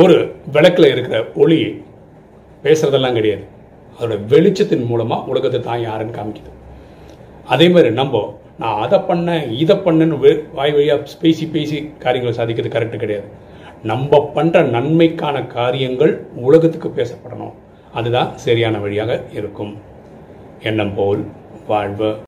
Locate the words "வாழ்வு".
21.70-22.12